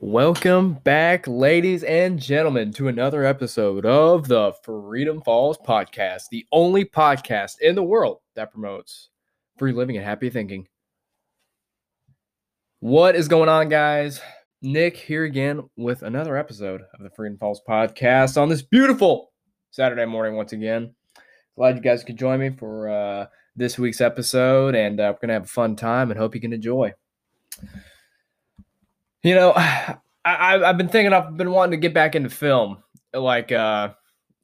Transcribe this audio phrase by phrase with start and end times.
[0.00, 6.84] Welcome back, ladies and gentlemen, to another episode of the Freedom Falls Podcast, the only
[6.84, 9.10] podcast in the world that promotes
[9.56, 10.66] free living and happy thinking.
[12.80, 14.20] What is going on, guys?
[14.60, 19.30] Nick here again with another episode of the Freedom Falls Podcast on this beautiful
[19.70, 20.92] Saturday morning once again.
[21.54, 25.28] Glad you guys could join me for uh, this week's episode, and uh, we're going
[25.28, 26.92] to have a fun time and hope you can enjoy.
[29.24, 32.78] You know, I, I've been thinking I've been wanting to get back into film,
[33.12, 33.90] like uh,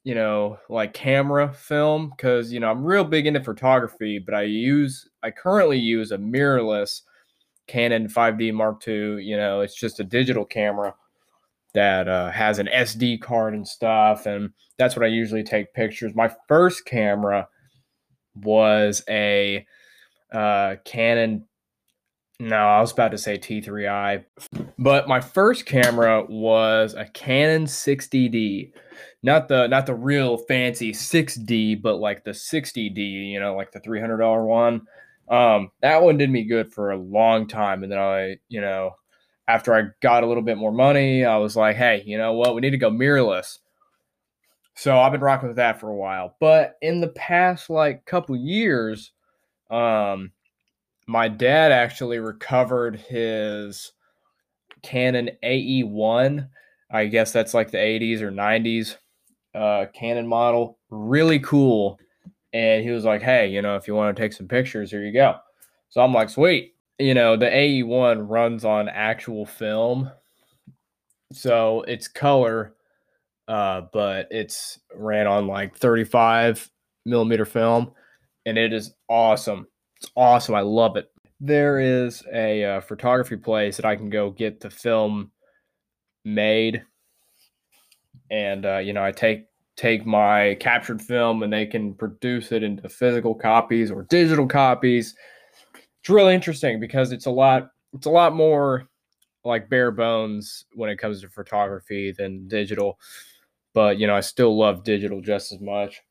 [0.03, 4.41] you know, like camera film, because you know I'm real big into photography, but I
[4.41, 7.01] use I currently use a mirrorless
[7.67, 9.23] Canon 5D Mark II.
[9.23, 10.95] You know, it's just a digital camera
[11.73, 16.15] that uh, has an SD card and stuff, and that's what I usually take pictures.
[16.15, 17.47] My first camera
[18.35, 19.65] was a
[20.33, 21.45] uh, Canon
[22.41, 24.25] no, I was about to say T3i.
[24.79, 28.71] But my first camera was a Canon 60D.
[29.21, 33.79] Not the not the real fancy 6D, but like the 60D, you know, like the
[33.79, 34.87] $300 one.
[35.29, 38.95] Um, that one did me good for a long time and then I, you know,
[39.47, 42.55] after I got a little bit more money, I was like, "Hey, you know what?
[42.55, 43.59] We need to go mirrorless."
[44.75, 46.35] So I've been rocking with that for a while.
[46.39, 49.11] But in the past like couple years,
[49.69, 50.31] um
[51.07, 53.91] my dad actually recovered his
[54.81, 56.47] Canon AE1.
[56.91, 58.97] I guess that's like the 80s or 90s
[59.55, 60.77] uh, Canon model.
[60.89, 61.99] Really cool.
[62.53, 65.03] And he was like, hey, you know, if you want to take some pictures, here
[65.03, 65.37] you go.
[65.89, 66.75] So I'm like, sweet.
[66.99, 70.11] You know, the AE1 runs on actual film.
[71.31, 72.75] So it's color,
[73.47, 76.69] uh, but it's ran on like 35
[77.05, 77.91] millimeter film.
[78.45, 79.67] And it is awesome.
[80.01, 80.55] It's awesome.
[80.55, 81.11] I love it.
[81.39, 85.31] There is a uh, photography place that I can go get the film
[86.25, 86.83] made,
[88.31, 89.45] and uh, you know I take
[89.75, 95.15] take my captured film and they can produce it into physical copies or digital copies.
[95.99, 98.87] It's really interesting because it's a lot it's a lot more
[99.43, 102.99] like bare bones when it comes to photography than digital.
[103.73, 106.01] But you know, I still love digital just as much.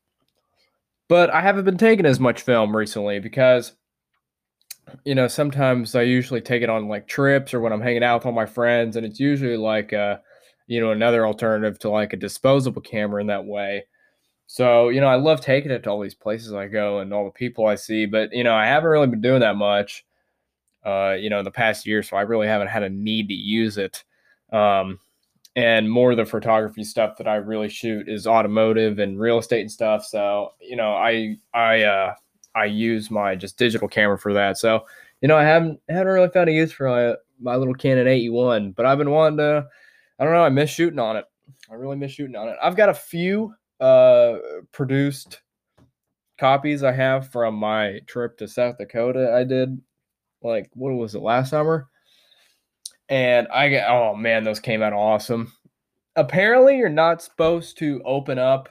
[1.09, 3.73] But I haven't been taking as much film recently because
[5.05, 8.19] you know, sometimes I usually take it on like trips or when I'm hanging out
[8.21, 10.17] with all my friends, and it's usually like, uh,
[10.67, 13.85] you know, another alternative to like a disposable camera in that way.
[14.47, 17.25] So, you know, I love taking it to all these places I go and all
[17.25, 20.05] the people I see, but, you know, I haven't really been doing that much,
[20.85, 22.03] uh, you know, in the past year.
[22.03, 24.03] So I really haven't had a need to use it.
[24.51, 24.99] Um,
[25.55, 29.61] and more of the photography stuff that I really shoot is automotive and real estate
[29.61, 30.05] and stuff.
[30.05, 32.15] So, you know, I, I, uh,
[32.55, 34.57] I use my just digital camera for that.
[34.57, 34.85] So,
[35.21, 38.75] you know, I haven't haven't really found a use for my my little Canon AE1,
[38.75, 39.67] but I've been wanting to.
[40.19, 40.43] I don't know.
[40.43, 41.25] I miss shooting on it.
[41.69, 42.57] I really miss shooting on it.
[42.61, 44.37] I've got a few uh,
[44.71, 45.41] produced
[46.39, 49.33] copies I have from my trip to South Dakota.
[49.33, 49.81] I did
[50.43, 51.87] like what was it last summer,
[53.09, 55.53] and I get oh man, those came out awesome.
[56.15, 58.69] Apparently, you're not supposed to open up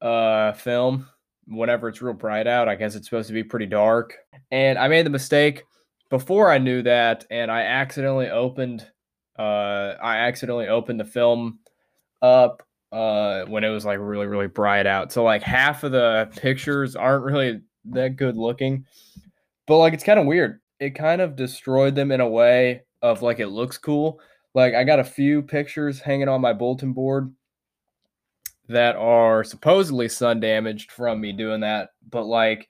[0.00, 1.08] uh film
[1.48, 2.68] whenever it's real bright out.
[2.68, 4.14] I guess it's supposed to be pretty dark.
[4.50, 5.64] And I made the mistake
[6.10, 8.86] before I knew that, and I accidentally opened.
[9.38, 11.60] Uh, I accidentally opened the film
[12.22, 15.12] up uh, when it was like really really bright out.
[15.12, 17.60] So like half of the pictures aren't really
[17.90, 18.84] that good looking,
[19.66, 20.60] but like it's kind of weird.
[20.80, 24.20] It kind of destroyed them in a way of like it looks cool.
[24.54, 27.32] Like I got a few pictures hanging on my bulletin board
[28.68, 32.68] that are supposedly sun damaged from me doing that, but like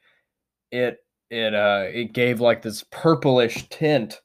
[0.71, 0.99] it
[1.31, 4.21] it uh it gave like this purplish tint,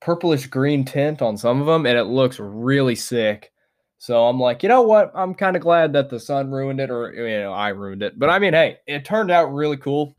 [0.00, 3.50] purplish green tint on some of them, and it looks really sick.
[3.98, 5.10] So I'm like, you know what?
[5.14, 8.18] I'm kind of glad that the sun ruined it, or you know, I ruined it.
[8.18, 10.16] But I mean, hey, it turned out really cool,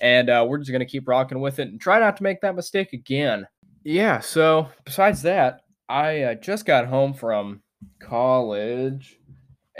[0.00, 2.54] and uh, we're just gonna keep rocking with it and try not to make that
[2.54, 3.46] mistake again.
[3.84, 4.20] Yeah.
[4.20, 7.62] So besides that, I uh, just got home from
[8.00, 9.18] college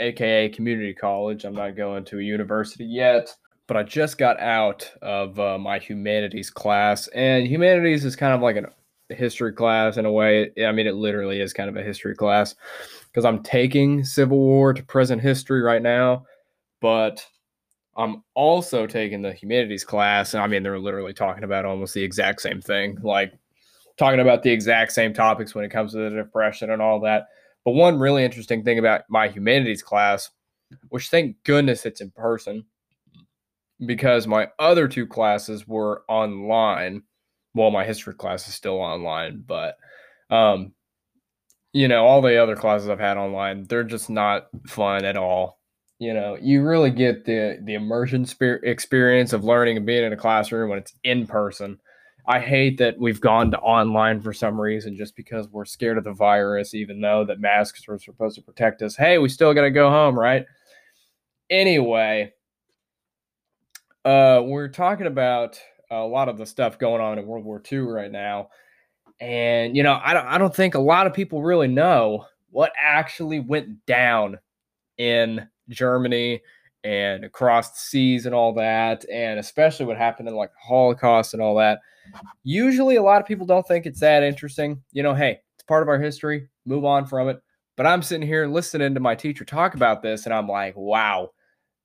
[0.03, 1.45] aka community college.
[1.45, 3.35] I'm not going to a university yet,
[3.67, 8.41] but I just got out of uh, my humanities class, and humanities is kind of
[8.41, 10.51] like a history class in a way.
[10.65, 12.55] I mean, it literally is kind of a history class
[13.07, 16.25] because I'm taking Civil War to present history right now,
[16.81, 17.25] but
[17.97, 20.35] I'm also taking the humanities class.
[20.35, 23.33] And I mean, they're literally talking about almost the exact same thing, like
[23.99, 27.27] talking about the exact same topics when it comes to the Depression and all that.
[27.65, 30.31] But one really interesting thing about my humanities class,
[30.89, 32.65] which thank goodness it's in person,
[33.85, 37.03] because my other two classes were online.
[37.55, 39.77] Well, my history class is still online, but
[40.31, 40.73] um,
[41.73, 45.59] you know, all the other classes I've had online, they're just not fun at all.
[45.99, 48.27] You know, you really get the the immersion
[48.65, 51.79] experience of learning and being in a classroom when it's in person.
[52.27, 56.05] I hate that we've gone to online for some reason just because we're scared of
[56.05, 58.95] the virus, even though that masks are supposed to protect us.
[58.95, 60.47] Hey, we still got to go home, right?
[61.51, 62.33] Anyway,
[64.05, 65.59] uh, we're talking about
[65.91, 68.51] a lot of the stuff going on in World War II right now.
[69.21, 72.73] And, you know, I don't, I don't think a lot of people really know what
[72.81, 74.39] actually went down
[74.97, 76.41] in Germany
[76.85, 81.35] and across the seas and all that, and especially what happened in like the Holocaust
[81.35, 81.81] and all that.
[82.45, 84.83] Usually, a lot of people don't think it's that interesting.
[84.93, 87.41] You know, hey, it's part of our history, move on from it.
[87.77, 91.31] But I'm sitting here listening to my teacher talk about this, and I'm like, wow,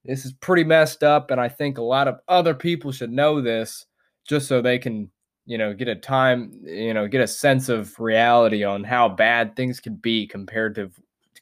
[0.03, 1.31] this is pretty messed up.
[1.31, 3.85] And I think a lot of other people should know this
[4.27, 5.09] just so they can
[5.47, 9.55] you know get a time you know get a sense of reality on how bad
[9.55, 10.91] things could be compared to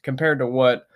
[0.02, 0.86] compared to what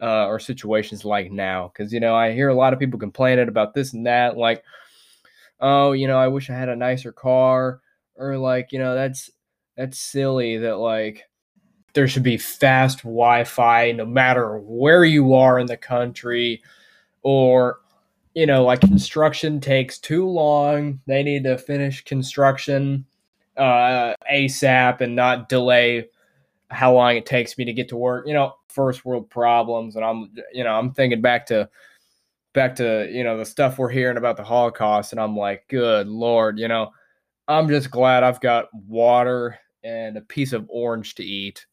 [0.00, 3.48] uh, our situations like now because you know i hear a lot of people complaining
[3.48, 4.62] about this and that like
[5.62, 7.80] oh you know i wish i had a nicer car
[8.16, 9.30] or like you know that's
[9.76, 11.24] that's silly that like
[11.94, 16.62] there should be fast wi-fi no matter where you are in the country
[17.22, 17.78] or
[18.34, 21.00] you know, like construction takes too long.
[21.06, 23.04] They need to finish construction
[23.56, 26.08] uh, ASAP and not delay
[26.70, 28.26] how long it takes me to get to work.
[28.26, 31.68] You know, first world problems, and I'm, you know, I'm thinking back to
[32.52, 36.08] back to you know the stuff we're hearing about the Holocaust, and I'm like, good
[36.08, 36.90] lord, you know,
[37.48, 41.66] I'm just glad I've got water and a piece of orange to eat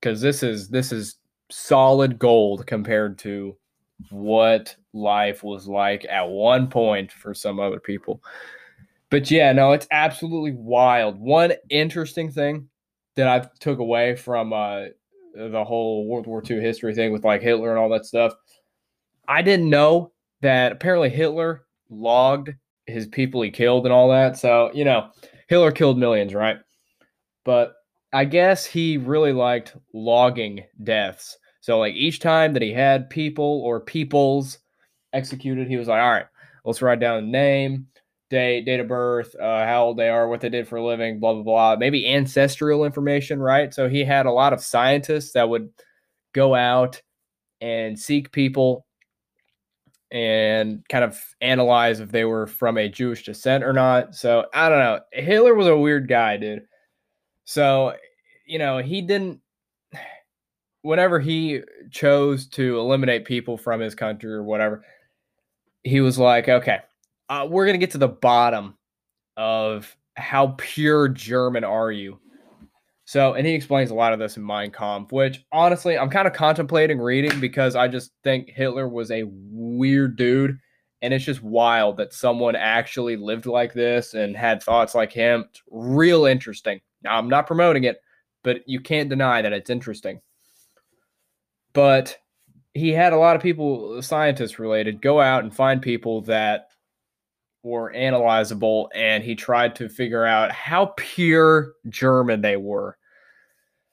[0.00, 1.16] because this is this is
[1.50, 3.56] solid gold compared to
[4.10, 8.22] what life was like at one point for some other people.
[9.10, 11.18] But yeah, no, it's absolutely wild.
[11.20, 12.68] One interesting thing
[13.14, 14.84] that I took away from uh,
[15.34, 18.32] the whole World War II history thing with like Hitler and all that stuff,
[19.28, 20.11] I didn't know
[20.42, 22.54] that apparently Hitler logged
[22.86, 24.36] his people he killed and all that.
[24.36, 25.10] So, you know,
[25.48, 26.58] Hitler killed millions, right?
[27.44, 27.74] But
[28.12, 31.38] I guess he really liked logging deaths.
[31.60, 34.58] So like each time that he had people or peoples
[35.12, 36.26] executed, he was like, all right,
[36.64, 37.86] let's write down name,
[38.30, 41.20] date, date of birth, uh, how old they are, what they did for a living,
[41.20, 41.76] blah blah blah.
[41.76, 43.72] Maybe ancestral information, right?
[43.72, 45.70] So he had a lot of scientists that would
[46.32, 47.00] go out
[47.60, 48.84] and seek people
[50.12, 54.14] and kind of analyze if they were from a Jewish descent or not.
[54.14, 55.00] So I don't know.
[55.10, 56.66] Hitler was a weird guy, dude.
[57.46, 57.96] So,
[58.46, 59.40] you know, he didn't
[60.82, 64.84] whenever he chose to eliminate people from his country or whatever,
[65.82, 66.80] he was like, okay,
[67.30, 68.76] uh, we're going to get to the bottom
[69.38, 72.18] of how pure German are you.
[73.04, 76.26] So, and he explains a lot of this in Mein Kampf, which honestly, I'm kind
[76.26, 79.24] of contemplating reading because I just think Hitler was a
[79.76, 80.58] weird dude.
[81.02, 85.46] And it's just wild that someone actually lived like this and had thoughts like him.
[85.50, 86.80] It's real interesting.
[87.02, 88.00] Now, I'm not promoting it,
[88.44, 90.20] but you can't deny that it's interesting
[91.72, 92.18] but
[92.74, 96.68] he had a lot of people, scientists related, go out and find people that
[97.62, 102.96] were analyzable, and he tried to figure out how pure German they were.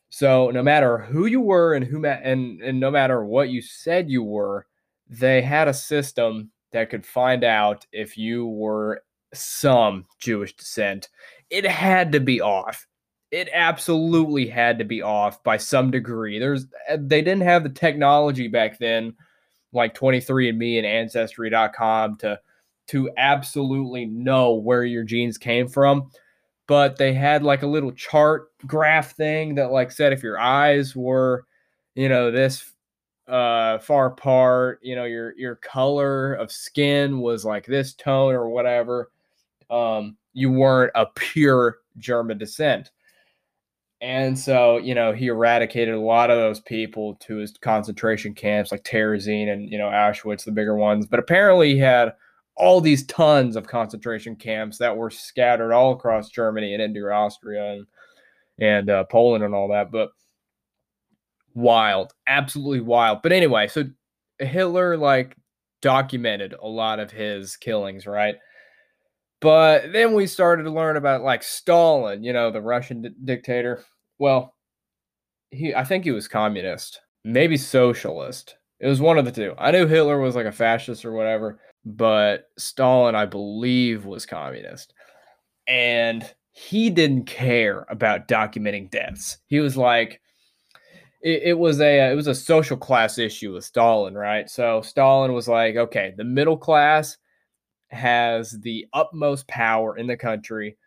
[0.10, 3.62] So no matter who you were and who ma- and and no matter what you
[3.62, 4.66] said you were,
[5.10, 11.10] they had a system that could find out if you were some Jewish descent.
[11.50, 12.88] It had to be off
[13.32, 16.40] it absolutely had to be off by some degree.
[16.40, 19.16] There's uh, they didn't have the technology back then,
[19.72, 22.40] like 23andMe and Ancestry.com to
[22.88, 26.10] to absolutely know where your genes came from.
[26.68, 30.96] But they had like a little chart graph thing that like said if your eyes
[30.96, 31.46] were,
[31.96, 32.74] you know, this
[33.30, 38.50] uh far apart, you know, your your color of skin was like this tone or
[38.50, 39.12] whatever,
[39.70, 42.92] um, you weren't a pure German descent
[44.02, 48.72] and so, you know, he eradicated a lot of those people to his concentration camps
[48.72, 51.06] like Terezin and, you know, Auschwitz, the bigger ones.
[51.06, 52.14] But apparently he had
[52.56, 57.74] all these tons of concentration camps that were scattered all across Germany and into Austria
[57.74, 57.88] and,
[58.60, 59.92] and uh, Poland and all that.
[59.92, 60.12] But
[61.60, 63.22] wild, absolutely wild.
[63.22, 63.84] But anyway, so
[64.40, 65.36] Hitler like
[65.82, 68.36] documented a lot of his killings, right?
[69.42, 73.84] But then we started to learn about like Stalin, you know, the Russian di- dictator.
[74.18, 74.56] Well,
[75.52, 78.56] he I think he was communist, maybe socialist.
[78.80, 79.54] It was one of the two.
[79.58, 84.94] I knew Hitler was like a fascist or whatever, but Stalin, I believe, was communist.
[85.68, 89.38] And he didn't care about documenting deaths.
[89.48, 90.22] He was like,
[91.22, 94.50] it, it was a uh, it was a social class issue with Stalin, right?
[94.50, 97.18] So Stalin was like, okay, the middle class
[97.90, 100.78] has the utmost power in the country.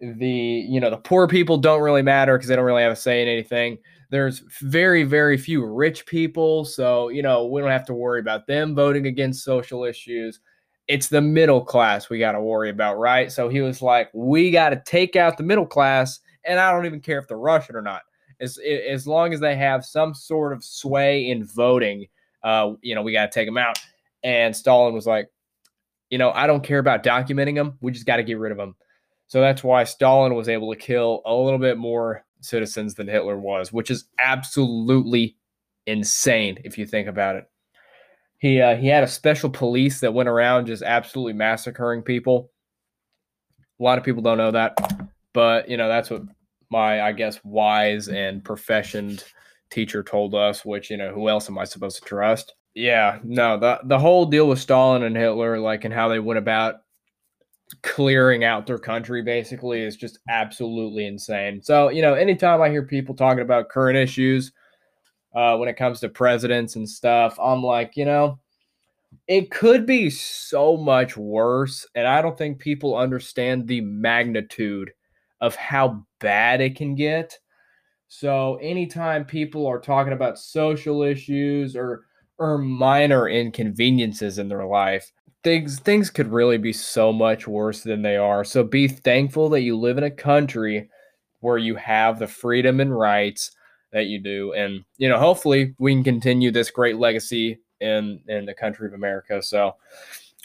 [0.00, 2.96] The you know the poor people don't really matter because they don't really have a
[2.96, 3.78] say in anything.
[4.10, 8.46] There's very very few rich people, so you know we don't have to worry about
[8.46, 10.38] them voting against social issues.
[10.86, 13.30] It's the middle class we got to worry about, right?
[13.30, 16.86] So he was like, we got to take out the middle class, and I don't
[16.86, 18.02] even care if they're Russian or not
[18.40, 22.06] as as long as they have some sort of sway in voting,
[22.42, 23.78] uh, you know, we got to take them out.
[24.22, 25.28] And Stalin was like,
[26.10, 27.78] you know, I don't care about documenting them.
[27.80, 28.74] We just got to get rid of them.
[29.26, 33.38] So that's why Stalin was able to kill a little bit more citizens than Hitler
[33.38, 35.36] was, which is absolutely
[35.86, 37.50] insane if you think about it.
[38.38, 42.50] He uh, he had a special police that went around just absolutely massacring people.
[43.80, 44.78] A lot of people don't know that,
[45.34, 46.22] but you know that's what
[46.70, 49.24] my I guess wise and professioned
[49.70, 52.54] teacher told us, which you know, who else am I supposed to trust?
[52.74, 56.38] Yeah, no, the the whole deal with Stalin and Hitler, like and how they went
[56.38, 56.76] about
[57.82, 61.62] clearing out their country basically is just absolutely insane.
[61.62, 64.52] So, you know, anytime I hear people talking about current issues
[65.34, 68.38] uh, when it comes to presidents and stuff, I'm like, you know,
[69.26, 71.86] it could be so much worse.
[71.94, 74.92] And I don't think people understand the magnitude
[75.40, 77.38] of how bad it can get.
[78.08, 82.04] So anytime people are talking about social issues or
[82.38, 85.12] or minor inconveniences in their life,
[85.44, 88.44] things things could really be so much worse than they are.
[88.44, 90.88] So be thankful that you live in a country
[91.40, 93.52] where you have the freedom and rights
[93.92, 98.44] that you do and you know hopefully we can continue this great legacy in in
[98.44, 99.42] the country of America.
[99.42, 99.74] So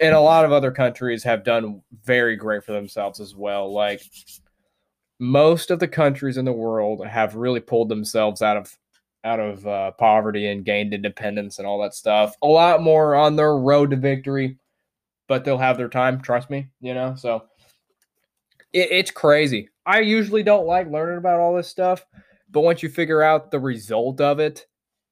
[0.02, 3.72] and a lot of other countries have done very great for themselves as well.
[3.72, 4.02] Like
[5.24, 8.78] most of the countries in the world have really pulled themselves out of
[9.24, 12.36] out of uh, poverty and gained independence and all that stuff.
[12.42, 14.58] A lot more on their road to victory,
[15.30, 16.20] but they'll have their time.
[16.20, 17.16] Trust me, you know.
[17.16, 17.46] So
[18.74, 19.70] it, it's crazy.
[19.86, 22.06] I usually don't like learning about all this stuff,
[22.52, 24.68] but once you figure out the result of it,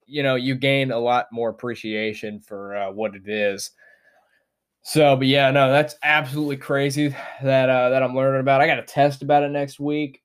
[0.07, 3.71] you know, you gain a lot more appreciation for uh, what it is.
[4.83, 8.61] So, but yeah, no, that's absolutely crazy that uh, that I'm learning about.
[8.61, 10.21] I got a test about it next week.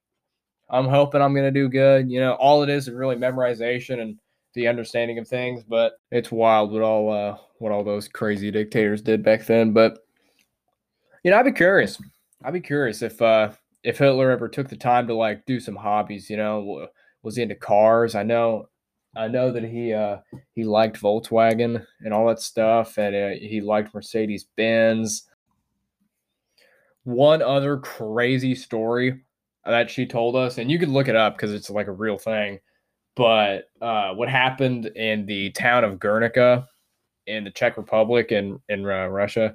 [0.70, 2.10] I'm hoping I'm gonna do good.
[2.10, 4.18] You know, all it is is really memorization and
[4.54, 5.62] the understanding of things.
[5.62, 9.72] But it's wild what all uh, what all those crazy dictators did back then.
[9.72, 9.98] But
[11.22, 12.00] you know, I'd be curious.
[12.42, 15.76] I'd be curious if uh, if Hitler ever took the time to like do some
[15.76, 16.30] hobbies.
[16.30, 16.88] You know,
[17.22, 18.14] was he into cars?
[18.14, 18.70] I know
[19.16, 20.18] I know that he uh,
[20.54, 25.28] he liked Volkswagen and all that stuff, and uh, he liked Mercedes Benz.
[27.04, 29.22] One other crazy story
[29.64, 32.18] that she told us, and you could look it up because it's like a real
[32.18, 32.58] thing.
[33.14, 36.68] But uh, what happened in the town of Guernica
[37.26, 39.54] in the Czech Republic and in, in uh, Russia?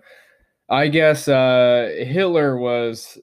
[0.69, 3.17] I guess uh, Hitler was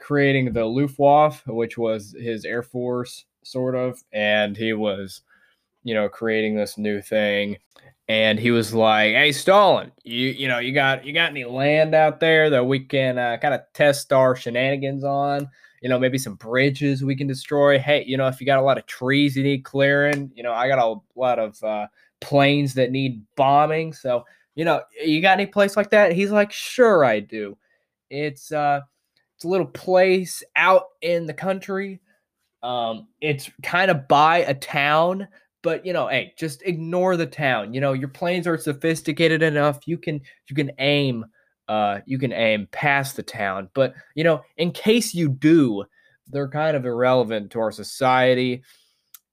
[0.00, 5.22] creating the Luftwaffe, which was his air force, sort of, and he was
[5.84, 7.58] you know, creating this new thing.
[8.08, 11.94] And he was like, "Hey, Stalin, you you know, you got you got any land
[11.94, 15.48] out there that we can uh, kind of test our shenanigans on?
[15.82, 17.78] You know, maybe some bridges we can destroy.
[17.78, 20.52] Hey, you know, if you got a lot of trees you need clearing, you know,
[20.52, 21.86] I got a lot of uh,
[22.20, 23.92] planes that need bombing.
[23.92, 24.24] So,
[24.54, 27.56] you know, you got any place like that?" He's like, "Sure, I do.
[28.10, 28.80] It's uh,
[29.36, 32.00] it's a little place out in the country."
[32.62, 35.28] Um, it's kind of by a town
[35.62, 37.72] but you know, hey, just ignore the town.
[37.72, 39.86] You know, your planes are sophisticated enough.
[39.86, 41.24] You can you can aim
[41.68, 43.70] uh you can aim past the town.
[43.74, 45.84] But you know, in case you do,
[46.26, 48.62] they're kind of irrelevant to our society.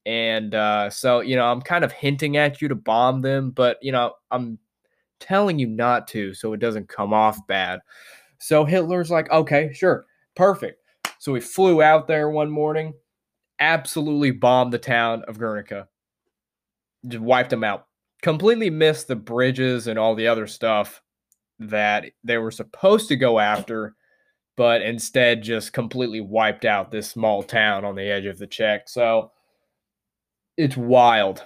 [0.05, 3.77] And uh so, you know, I'm kind of hinting at you to bomb them, but
[3.81, 4.59] you know, I'm
[5.19, 7.81] telling you not to so it doesn't come off bad.
[8.37, 10.05] So Hitler's like, okay, sure,
[10.35, 10.81] perfect.
[11.19, 12.93] So we flew out there one morning,
[13.59, 15.89] absolutely bombed the town of Guernica
[17.07, 17.87] just wiped them out.
[18.21, 21.01] Completely missed the bridges and all the other stuff
[21.59, 23.95] that they were supposed to go after,
[24.57, 28.89] but instead just completely wiped out this small town on the edge of the Czech.
[28.89, 29.31] So
[30.57, 31.43] it's wild.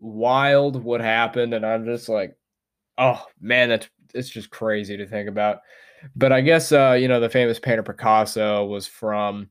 [0.00, 1.52] Wild what happened.
[1.54, 2.36] And I'm just like,
[2.96, 5.60] oh man, that's it's just crazy to think about.
[6.16, 9.50] But I guess uh, you know, the famous painter Picasso was from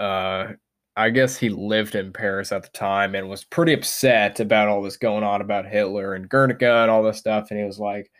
[0.00, 0.52] uh
[0.98, 4.82] I guess he lived in Paris at the time and was pretty upset about all
[4.82, 7.50] this going on about Hitler and Guernica and all this stuff.
[7.50, 8.10] And he was like,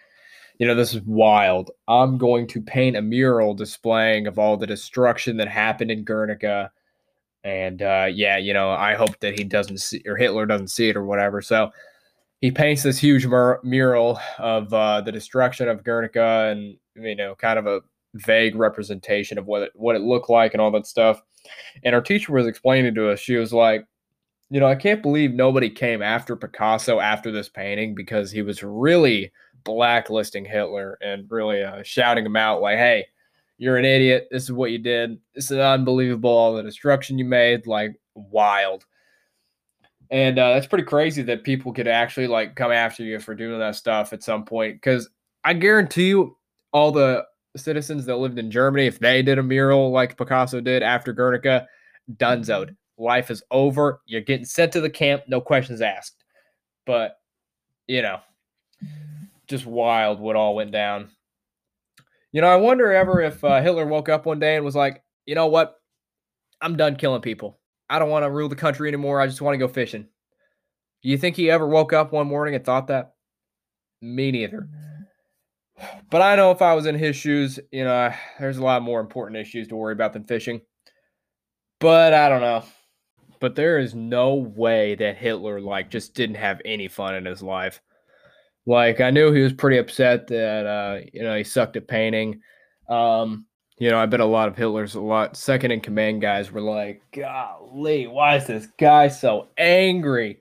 [0.58, 1.70] you know, this is wild.
[1.88, 6.73] I'm going to paint a mural displaying of all the destruction that happened in Guernica
[7.44, 10.88] And uh, yeah, you know, I hope that he doesn't see or Hitler doesn't see
[10.88, 11.40] it or whatever.
[11.42, 11.70] So
[12.40, 17.35] he paints this huge mur- mural of uh, the destruction of Guernica and you know,
[17.37, 17.80] kind of a
[18.14, 21.23] vague representation of what it, what it looked like and all that stuff.
[21.84, 23.86] And our teacher was explaining to us, she was like,
[24.50, 28.62] you know, I can't believe nobody came after Picasso after this painting because he was
[28.62, 29.30] really
[29.64, 33.06] blacklisting Hitler and really uh, shouting him out like, hey,
[33.58, 34.28] you're an idiot.
[34.30, 35.18] This is what you did.
[35.34, 36.30] This is unbelievable.
[36.30, 38.86] All the destruction you made, like wild.
[40.10, 43.58] And uh, that's pretty crazy that people could actually like come after you for doing
[43.58, 44.76] that stuff at some point.
[44.76, 45.10] Because
[45.44, 46.36] I guarantee you,
[46.72, 47.24] all the
[47.56, 51.66] citizens that lived in Germany, if they did a mural like Picasso did after Guernica,
[52.16, 52.76] dunzoed.
[52.98, 54.00] Life is over.
[54.06, 56.24] You're getting sent to the camp, no questions asked.
[56.84, 57.18] But,
[57.86, 58.20] you know,
[59.46, 61.10] just wild what all went down.
[62.32, 65.02] You know, I wonder ever if uh, Hitler woke up one day and was like,
[65.26, 65.76] you know what?
[66.60, 67.58] I'm done killing people.
[67.88, 69.20] I don't want to rule the country anymore.
[69.20, 70.06] I just want to go fishing.
[71.02, 73.14] Do you think he ever woke up one morning and thought that?
[74.02, 74.68] Me neither.
[76.11, 79.00] But I know if I was in his shoes, you know, there's a lot more
[79.00, 80.61] important issues to worry about than fishing.
[81.80, 82.64] But I don't know.
[83.40, 87.42] But there is no way that Hitler like just didn't have any fun in his
[87.42, 87.80] life.
[88.66, 92.40] Like I knew he was pretty upset that uh, you know he sucked at painting.
[92.88, 93.47] Um,
[93.78, 96.61] you know, I bet a lot of Hitler's a lot second in command guys were
[96.61, 100.40] like, "Golly, why is this guy so angry?"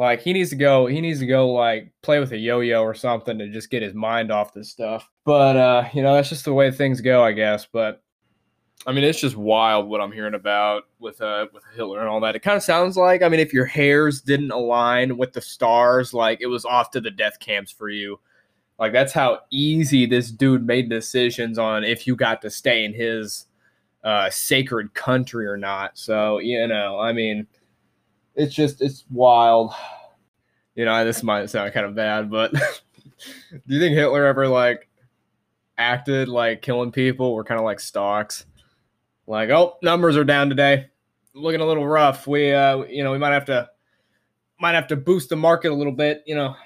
[0.00, 2.94] Like he needs to go, he needs to go like play with a yo-yo or
[2.94, 5.06] something to just get his mind off this stuff.
[5.26, 7.66] But uh, you know, that's just the way things go, I guess.
[7.70, 8.02] But
[8.86, 12.18] I mean, it's just wild what I'm hearing about with uh with Hitler and all
[12.20, 12.34] that.
[12.34, 16.14] It kind of sounds like, I mean, if your hairs didn't align with the stars,
[16.14, 18.20] like it was off to the death camps for you.
[18.78, 22.94] Like that's how easy this dude made decisions on if you got to stay in
[22.94, 23.48] his
[24.02, 25.98] uh, sacred country or not.
[25.98, 27.46] So you know, I mean,
[28.40, 29.72] it's just it's wild.
[30.74, 32.60] You know, this might sound kind of bad, but do
[33.66, 34.88] you think Hitler ever like
[35.76, 38.46] acted like killing people were kind of like stocks?
[39.26, 40.86] Like, oh, numbers are down today.
[41.34, 42.26] Looking a little rough.
[42.26, 43.68] We uh you know, we might have to
[44.58, 46.56] might have to boost the market a little bit, you know.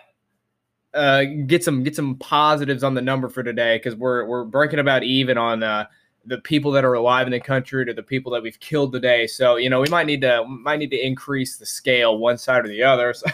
[0.93, 4.79] Uh, get some get some positives on the number for today because we're we're breaking
[4.79, 5.85] about even on uh,
[6.27, 9.27] the people that are alive in the country to the people that we've killed today.
[9.27, 12.65] So you know we might need to might need to increase the scale one side
[12.65, 13.15] or the other.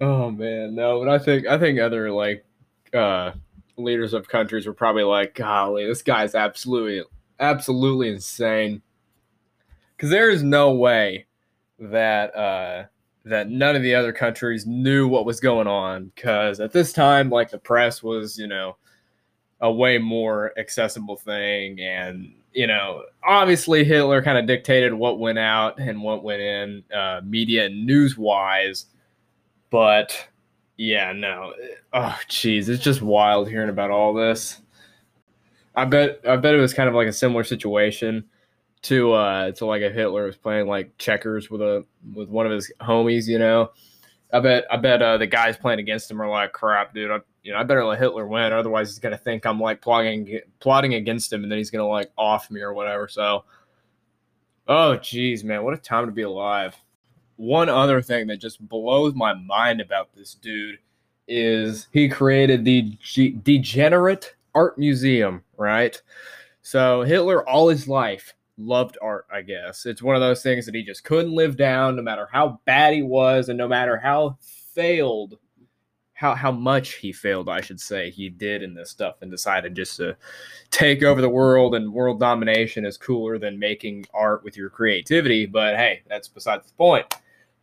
[0.00, 2.44] So, oh man, no, but I think I think other like
[2.92, 3.32] uh,
[3.76, 7.02] leaders of countries were probably like, golly, this guy's absolutely
[7.38, 8.82] absolutely insane.
[9.96, 11.26] Because there is no way
[11.78, 12.84] that uh,
[13.24, 16.10] that none of the other countries knew what was going on.
[16.14, 18.76] Because at this time, like the press was, you know
[19.62, 21.80] a way more accessible thing.
[21.80, 26.84] And, you know, obviously Hitler kind of dictated what went out and what went in
[26.94, 28.86] uh, media and news wise.
[29.70, 30.28] But
[30.76, 31.54] yeah, no.
[31.92, 32.68] Oh, geez.
[32.68, 34.60] It's just wild hearing about all this.
[35.74, 38.24] I bet I bet it was kind of like a similar situation
[38.82, 42.52] to uh to like a Hitler was playing like checkers with a with one of
[42.52, 43.70] his homies, you know.
[44.32, 47.10] I bet I bet uh, the guys playing against him are like, crap, dude.
[47.10, 50.40] I, you know, I better let Hitler win, otherwise he's gonna think I'm like plotting
[50.60, 53.08] plotting against him, and then he's gonna like off me or whatever.
[53.08, 53.44] So,
[54.68, 56.76] oh geez, man, what a time to be alive.
[57.36, 60.78] One other thing that just blows my mind about this dude
[61.26, 66.00] is he created the G- Degenerate Art Museum, right?
[66.62, 69.86] So Hitler, all his life, loved art, I guess.
[69.86, 72.94] It's one of those things that he just couldn't live down no matter how bad
[72.94, 75.38] he was and no matter how failed
[76.22, 79.74] how how much he failed, I should say, he did in this stuff and decided
[79.74, 80.16] just to
[80.70, 85.46] take over the world and world domination is cooler than making art with your creativity.
[85.46, 87.12] But hey, that's besides the point.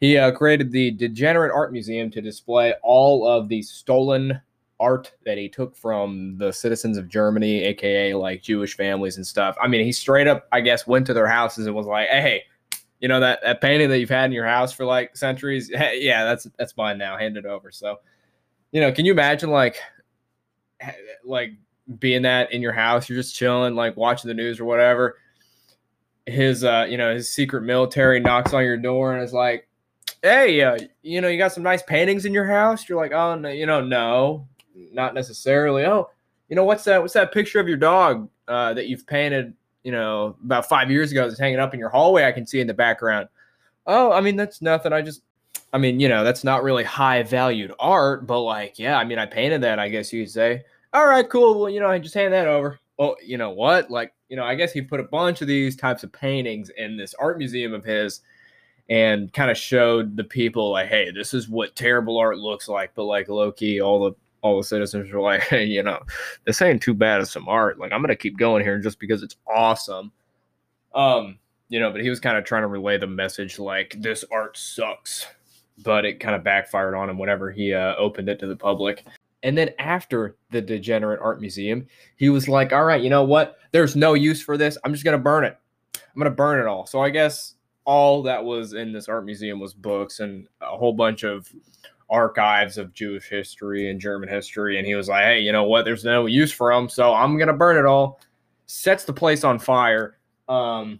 [0.01, 4.41] He uh, created the Degenerate Art Museum to display all of the stolen
[4.77, 9.55] art that he took from the citizens of Germany, aka like Jewish families and stuff.
[9.61, 12.43] I mean, he straight up, I guess, went to their houses and was like, "Hey,
[12.99, 15.71] you know that that painting that you've had in your house for like centuries?
[15.73, 17.17] Hey, yeah, that's that's mine now.
[17.17, 17.99] Hand it over." So,
[18.71, 19.77] you know, can you imagine like
[21.23, 21.51] like
[21.99, 23.09] being that in your house?
[23.09, 25.17] You're just chilling, like watching the news or whatever.
[26.25, 29.67] His, uh, you know, his secret military knocks on your door and is like,
[30.21, 33.35] "Hey, uh, you know, you got some nice paintings in your house." You're like, "Oh,
[33.35, 34.47] no, you know, no."
[34.91, 35.85] not necessarily.
[35.85, 36.09] Oh,
[36.47, 37.01] you know what's that?
[37.01, 39.53] What's that picture of your dog uh, that you've painted?
[39.83, 42.25] You know, about five years ago, that's hanging up in your hallway.
[42.25, 43.29] I can see in the background.
[43.87, 44.93] Oh, I mean that's nothing.
[44.93, 45.21] I just,
[45.71, 49.19] I mean, you know, that's not really high valued art, but like, yeah, I mean,
[49.19, 49.79] I painted that.
[49.79, 50.63] I guess you'd say.
[50.93, 51.59] All right, cool.
[51.59, 52.79] Well, you know, I just hand that over.
[52.97, 53.91] Well, you know what?
[53.91, 56.97] Like, you know, I guess he put a bunch of these types of paintings in
[56.97, 58.21] this art museum of his
[58.89, 62.91] and kind of showed the people like, hey, this is what terrible art looks like.
[62.95, 65.99] But like low key, all the all the citizens were like, hey, you know,
[66.45, 67.79] this ain't too bad as some art.
[67.79, 70.11] Like, I'm gonna keep going here just because it's awesome.
[70.95, 71.37] Um,
[71.69, 74.57] you know, but he was kind of trying to relay the message like this art
[74.57, 75.27] sucks,
[75.83, 79.05] but it kind of backfired on him whenever he uh, opened it to the public.
[79.43, 81.87] And then after the Degenerate Art Museum,
[82.17, 83.57] he was like, all right, you know what?
[83.71, 84.77] There's no use for this.
[84.83, 85.57] I'm just going to burn it.
[85.95, 86.85] I'm going to burn it all.
[86.85, 90.93] So I guess all that was in this art museum was books and a whole
[90.93, 91.49] bunch of
[92.09, 94.77] archives of Jewish history and German history.
[94.77, 95.85] And he was like, hey, you know what?
[95.85, 96.89] There's no use for them.
[96.89, 98.19] So I'm going to burn it all.
[98.65, 100.17] Sets the place on fire.
[100.47, 100.99] Um,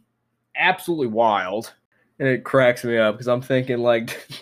[0.56, 1.74] absolutely wild.
[2.20, 4.28] And it cracks me up because I'm thinking, like,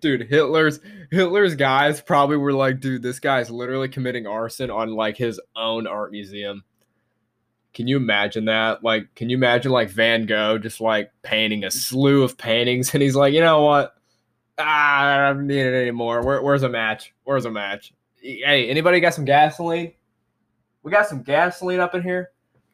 [0.00, 5.16] dude, Hitler's Hitler's guys probably were like, dude, this guy's literally committing arson on like
[5.16, 6.64] his own art museum.
[7.74, 8.84] Can you imagine that?
[8.84, 13.02] Like, can you imagine like Van Gogh just like painting a slew of paintings and
[13.02, 13.94] he's like, you know what?
[14.58, 16.22] Ah, I don't need it anymore.
[16.22, 17.14] Where, where's a match?
[17.24, 17.94] Where's a match?
[18.20, 19.92] Hey, anybody got some gasoline?
[20.82, 22.30] We got some gasoline up in here.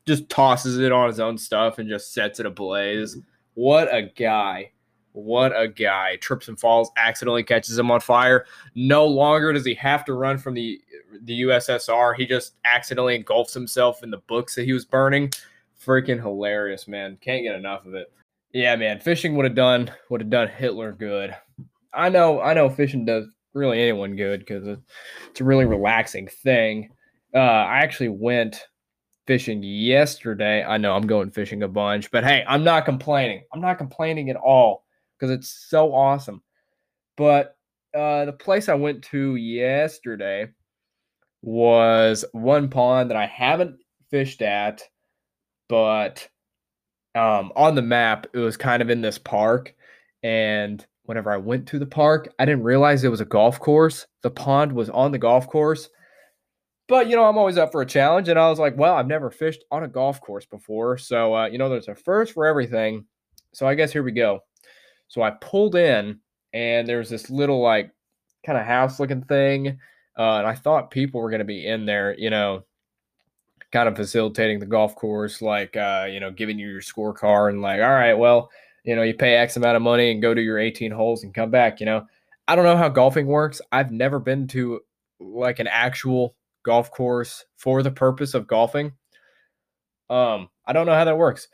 [0.06, 3.16] Just tosses it on his own stuff and just sets it ablaze.
[3.54, 4.72] What a guy.
[5.12, 6.16] What a guy.
[6.16, 8.46] Trips and falls, accidentally catches him on fire.
[8.74, 10.80] No longer does he have to run from the
[11.22, 12.14] the USSR.
[12.16, 15.32] He just accidentally engulfs himself in the books that he was burning.
[15.84, 17.18] Freaking hilarious, man.
[17.20, 18.12] Can't get enough of it.
[18.52, 19.00] Yeah, man.
[19.00, 21.34] Fishing would have done would have done Hitler good.
[21.92, 26.90] I know, I know fishing does really anyone good because it's a really relaxing thing.
[27.34, 28.66] Uh, I actually went
[29.26, 30.64] fishing yesterday.
[30.64, 33.42] I know I'm going fishing a bunch, but hey, I'm not complaining.
[33.52, 34.84] I'm not complaining at all
[35.18, 36.42] because it's so awesome.
[37.16, 37.56] But
[37.94, 40.48] uh, the place I went to yesterday
[41.42, 43.76] was one pond that I haven't
[44.10, 44.82] fished at,
[45.68, 46.28] but
[47.14, 49.74] um, on the map, it was kind of in this park.
[50.22, 54.06] And whenever I went to the park, I didn't realize it was a golf course.
[54.22, 55.88] The pond was on the golf course.
[56.86, 58.28] But, you know, I'm always up for a challenge.
[58.28, 60.96] And I was like, well, I've never fished on a golf course before.
[60.96, 63.04] So, uh, you know, there's a first for everything.
[63.52, 64.40] So I guess here we go.
[65.08, 66.20] So I pulled in,
[66.52, 67.90] and there was this little like
[68.44, 69.78] kind of house looking thing,
[70.18, 72.64] uh, and I thought people were going to be in there, you know,
[73.72, 77.62] kind of facilitating the golf course, like uh, you know, giving you your scorecard and
[77.62, 78.50] like, all right, well,
[78.84, 81.34] you know, you pay X amount of money and go to your 18 holes and
[81.34, 81.80] come back.
[81.80, 82.06] You know,
[82.46, 83.60] I don't know how golfing works.
[83.72, 84.80] I've never been to
[85.20, 88.92] like an actual golf course for the purpose of golfing.
[90.10, 91.48] Um, I don't know how that works.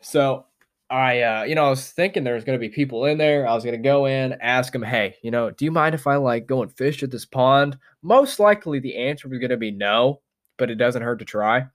[0.00, 0.46] So
[0.90, 3.46] I, uh, you know, I was thinking there was going to be people in there.
[3.46, 6.06] I was going to go in, ask them, hey, you know, do you mind if
[6.06, 7.76] I like go and fish at this pond?
[8.02, 10.20] Most likely the answer was going to be no,
[10.56, 11.66] but it doesn't hurt to try.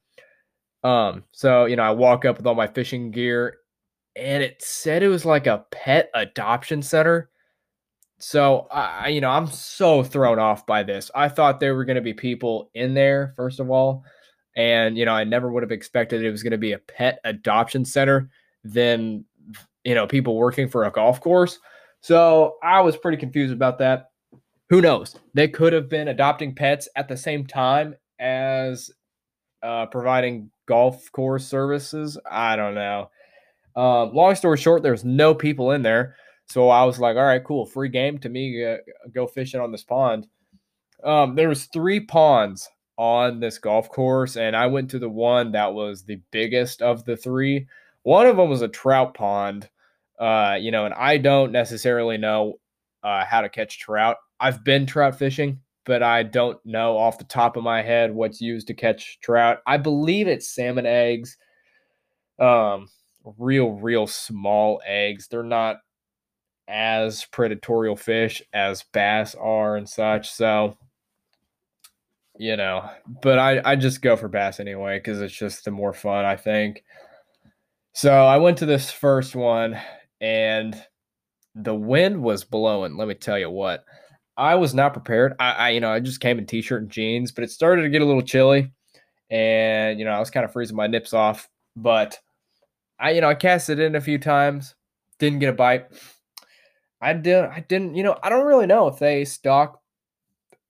[0.84, 3.58] Um, so, you know, I walk up with all my fishing gear
[4.16, 7.30] and it said it was like a pet adoption center.
[8.20, 11.12] So, I, you know, I'm so thrown off by this.
[11.14, 14.04] I thought there were going to be people in there, first of all.
[14.56, 17.20] And, you know, I never would have expected it was going to be a pet
[17.24, 18.30] adoption center
[18.64, 19.26] than
[19.84, 21.60] you know people working for a golf course.
[22.02, 24.10] So I was pretty confused about that.
[24.70, 25.16] Who knows?
[25.34, 28.92] They could have been adopting pets at the same time as
[29.62, 32.18] uh, providing golf course services.
[32.30, 33.10] I don't know.
[33.76, 36.16] Um, long story short, there's no people in there.
[36.48, 38.64] So I was like, all right, cool, free game to me.
[38.64, 38.78] Uh,
[39.14, 40.28] go fishing on this pond.
[41.04, 45.52] Um, there was three ponds on this golf course, and I went to the one
[45.54, 47.68] that was the biggest of the three.
[48.04, 49.70] One of them was a trout pond,
[50.20, 52.60] uh, you know, and I don't necessarily know
[53.04, 54.18] uh, how to catch trout.
[54.40, 58.42] I've been trout fishing, but I don't know off the top of my head what's
[58.42, 59.60] used to catch trout.
[59.66, 61.38] I believe it's salmon eggs,
[62.40, 62.90] um,
[63.38, 65.28] real, real small eggs.
[65.28, 65.78] They're not
[66.68, 70.32] as predatorial fish as bass are and such.
[70.32, 70.78] So,
[72.38, 72.90] you know,
[73.22, 76.36] but I, I just go for bass anyway because it's just the more fun, I
[76.36, 76.84] think.
[77.94, 79.80] So I went to this first one
[80.20, 80.76] and
[81.56, 82.98] the wind was blowing.
[82.98, 83.86] Let me tell you what.
[84.36, 85.36] I was not prepared.
[85.40, 87.90] I, I, you know, I just came in t-shirt and jeans, but it started to
[87.90, 88.72] get a little chilly,
[89.30, 91.48] and you know, I was kind of freezing my nips off.
[91.76, 92.20] But
[93.00, 94.74] I, you know, I cast it in a few times,
[95.20, 95.86] didn't get a bite.
[97.00, 97.94] I didn't I didn't.
[97.94, 99.80] You know, I don't really know if they stock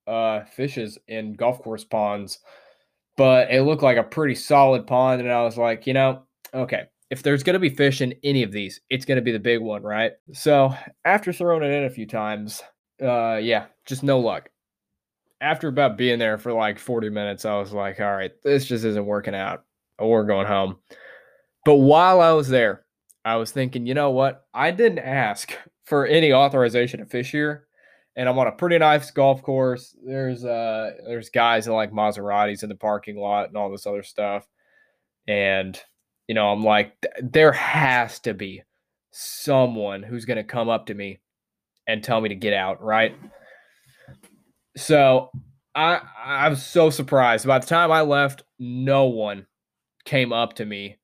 [0.06, 2.40] uh fishes in golf course ponds,
[3.16, 6.88] but it looked like a pretty solid pond, and I was like, you know, okay,
[7.13, 9.39] if there's going to be fish in any of these, it's going to be the
[9.39, 10.13] big one, right?
[10.34, 10.73] So
[11.06, 12.63] after throwing it in a few times,
[12.99, 14.49] uh, yeah, just no luck.
[15.41, 18.86] after about being there for like 40 minutes, I was like, all right, this just
[18.86, 19.65] isn't working out.
[19.99, 20.78] We're going home.
[21.65, 22.86] But while I was there,
[23.26, 24.45] I was thinking, you know what?
[24.54, 27.67] I didn't ask for any authorization to fish here.
[28.15, 29.95] And I'm on a pretty nice golf course.
[30.06, 34.04] There's uh there's guys in like Maseratis in the parking lot and all this other
[34.04, 34.47] stuff.
[35.28, 35.80] And
[36.34, 38.63] you know, I'm like, there has to be
[39.12, 41.19] someone who's gonna come up to me
[41.86, 43.15] and tell me to get out, right?
[44.76, 45.30] So
[45.76, 47.46] I I'm so surprised.
[47.46, 49.46] By the time I left, no one
[50.06, 50.98] came up to me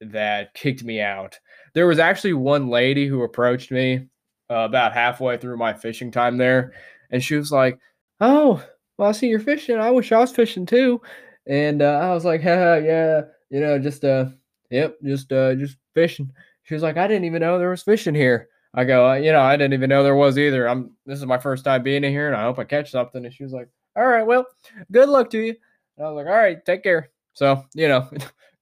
[0.00, 1.40] that kicked me out.
[1.74, 4.06] There was actually one lady who approached me
[4.48, 6.72] uh, about halfway through my fishing time there,
[7.10, 7.80] and she was like,
[8.20, 8.64] "Oh,
[8.96, 9.80] well, I see you're fishing.
[9.80, 11.02] I wish I was fishing too."
[11.48, 14.26] And uh, I was like, "Haha, yeah, you know, just uh,
[14.70, 16.32] yep, just uh, just fishing."
[16.64, 19.32] She was like, "I didn't even know there was fishing here." I go, uh, "You
[19.32, 20.68] know, I didn't even know there was either.
[20.68, 23.24] I'm this is my first time being in here, and I hope I catch something."
[23.24, 24.46] And she was like, "All right, well,
[24.92, 25.54] good luck to you."
[25.96, 28.08] And I was like, "All right, take care." So you know.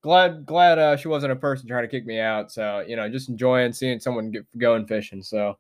[0.07, 2.53] glad glad uh, she wasn't a person trying to kick me out.
[2.53, 5.21] So you know, just enjoying seeing someone get, going fishing.
[5.21, 5.59] So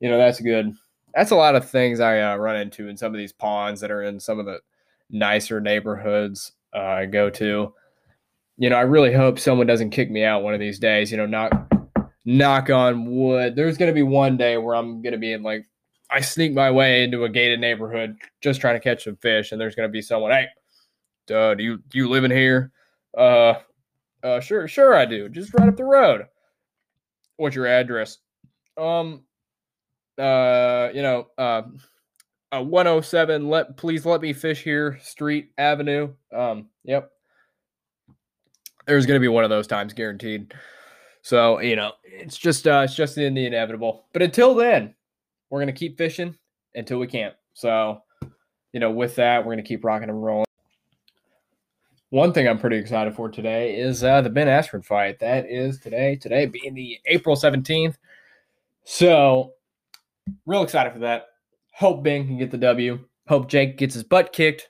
[0.00, 0.72] you know, that's good.
[1.14, 3.90] That's a lot of things I uh, run into in some of these ponds that
[3.90, 4.60] are in some of the
[5.10, 7.74] nicer neighborhoods uh, I go to.
[8.58, 11.10] You know, I really hope someone doesn't kick me out one of these days.
[11.10, 11.52] You know, knock
[12.24, 13.56] knock on wood.
[13.56, 15.66] There's gonna be one day where I'm gonna be in like
[16.10, 19.60] I sneak my way into a gated neighborhood just trying to catch some fish, and
[19.60, 20.46] there's gonna be someone, hey,
[21.34, 22.72] uh, do you do you live in here?
[23.16, 23.54] Uh,
[24.22, 25.28] uh, sure, sure, I do.
[25.28, 26.26] Just right up the road.
[27.36, 28.18] What's your address?
[28.76, 29.24] Um,
[30.18, 31.62] uh, you know, uh,
[32.52, 33.48] uh 107.
[33.48, 34.98] Let please let me fish here.
[35.02, 36.14] Street Avenue.
[36.32, 37.10] Um, yep.
[38.86, 40.54] There's gonna be one of those times guaranteed.
[41.22, 44.06] So you know, it's just uh, it's just in the inevitable.
[44.12, 44.94] But until then,
[45.50, 46.36] we're gonna keep fishing
[46.74, 47.34] until we can't.
[47.54, 48.02] So,
[48.72, 50.46] you know, with that, we're gonna keep rocking and rolling.
[52.10, 55.18] One thing I'm pretty excited for today is uh, the Ben Askren fight.
[55.20, 56.16] That is today.
[56.16, 57.94] Today being the April 17th.
[58.84, 59.54] So,
[60.44, 61.28] real excited for that.
[61.72, 62.98] Hope Ben can get the W.
[63.28, 64.68] Hope Jake gets his butt kicked.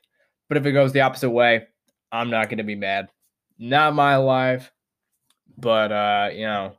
[0.49, 1.67] But if it goes the opposite way,
[2.13, 3.09] I'm not going to be mad.
[3.63, 4.73] Not my life.
[5.57, 6.73] But, uh, you know,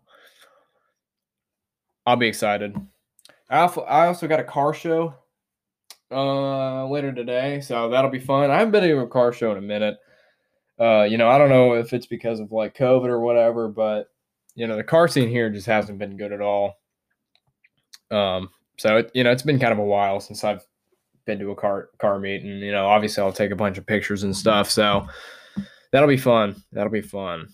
[2.05, 2.75] I'll be excited.
[3.49, 5.13] I also, got a car show
[6.11, 7.61] uh, later today.
[7.61, 8.51] So that'll be fun.
[8.51, 9.97] I haven't been to a car show in a minute.
[10.77, 14.09] Uh, you know, I don't know if it's because of like COVID or whatever, but
[14.55, 16.73] you know, the car scene here just hasn't been good at all.
[18.11, 20.65] Um, so it, you know, it's been kind of a while since I've
[21.25, 23.85] been to a car car meet, and you know, obviously I'll take a bunch of
[23.85, 24.69] pictures and stuff.
[24.69, 25.07] So
[25.93, 26.61] that'll be fun.
[26.73, 27.47] That'll be fun.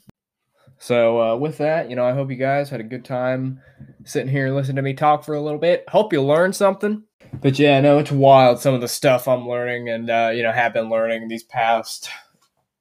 [0.79, 3.61] So uh, with that, you know, I hope you guys had a good time
[4.05, 5.83] sitting here listening to me talk for a little bit.
[5.89, 7.03] Hope you learned something.
[7.41, 10.51] But yeah, no, it's wild some of the stuff I'm learning and uh, you know
[10.51, 12.09] have been learning these past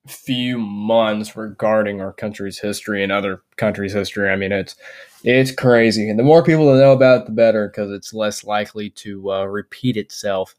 [0.07, 4.31] few months regarding our country's history and other countries' history.
[4.31, 4.77] I mean, it's
[5.25, 8.45] it's crazy, and the more people that know about it, the better, because it's less
[8.45, 10.55] likely to uh, repeat itself.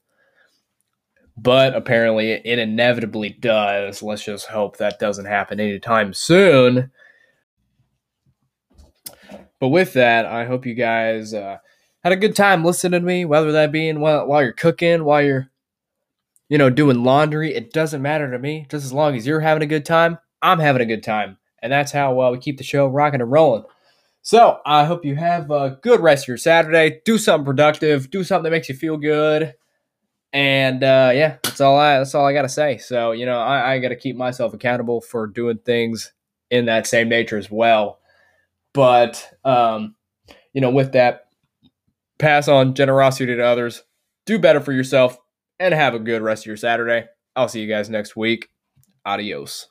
[1.41, 4.01] But apparently, it inevitably does.
[4.01, 6.91] Let's just hope that doesn't happen anytime soon.
[9.59, 11.57] But with that, I hope you guys uh,
[12.03, 15.21] had a good time listening to me, whether that be while, while you're cooking, while
[15.21, 15.49] you're
[16.49, 17.53] you know, doing laundry.
[17.53, 18.65] It doesn't matter to me.
[18.69, 21.37] Just as long as you're having a good time, I'm having a good time.
[21.61, 23.63] And that's how uh, we keep the show rocking and rolling.
[24.21, 27.01] So I hope you have a good rest of your Saturday.
[27.05, 28.09] Do something productive.
[28.09, 29.53] Do something that makes you feel good.
[30.31, 32.77] And uh, yeah, that's all I that's all I gotta say.
[32.77, 36.13] So you know, I, I gotta keep myself accountable for doing things
[36.51, 37.99] in that same nature as well.
[38.73, 39.95] But um,
[40.53, 41.29] you know, with that,
[42.19, 43.83] pass on generosity to others.
[44.25, 45.17] Do better for yourself
[45.59, 47.07] and have a good rest of your Saturday.
[47.35, 48.49] I'll see you guys next week.
[49.05, 49.67] Adios.